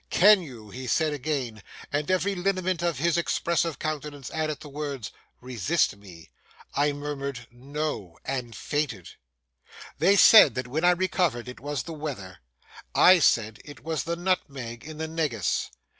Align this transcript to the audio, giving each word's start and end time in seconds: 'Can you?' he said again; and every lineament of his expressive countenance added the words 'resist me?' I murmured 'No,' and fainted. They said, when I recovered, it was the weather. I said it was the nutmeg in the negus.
'Can 0.09 0.41
you?' 0.41 0.71
he 0.71 0.87
said 0.87 1.13
again; 1.13 1.61
and 1.93 2.09
every 2.09 2.33
lineament 2.33 2.81
of 2.81 2.97
his 2.97 3.19
expressive 3.19 3.77
countenance 3.77 4.31
added 4.31 4.59
the 4.59 4.67
words 4.67 5.11
'resist 5.41 5.95
me?' 5.95 6.31
I 6.73 6.91
murmured 6.91 7.45
'No,' 7.51 8.17
and 8.25 8.55
fainted. 8.55 9.09
They 9.99 10.15
said, 10.15 10.65
when 10.65 10.83
I 10.83 10.89
recovered, 10.89 11.47
it 11.47 11.59
was 11.59 11.83
the 11.83 11.93
weather. 11.93 12.39
I 12.95 13.19
said 13.19 13.59
it 13.63 13.83
was 13.83 14.05
the 14.05 14.15
nutmeg 14.15 14.83
in 14.83 14.97
the 14.97 15.07
negus. 15.07 15.69